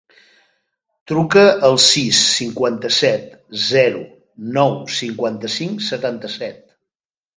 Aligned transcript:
Truca 1.11 1.43
al 1.67 1.77
sis, 1.87 2.21
cinquanta-set, 2.37 3.27
zero, 3.67 4.03
nou, 4.57 4.75
cinquanta-cinc, 4.99 5.89
setanta-set. 5.93 6.61